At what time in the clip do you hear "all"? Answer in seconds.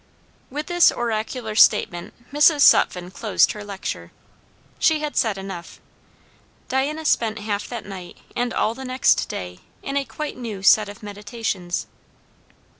8.51-8.73